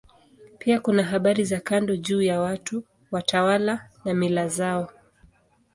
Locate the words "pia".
0.57-0.79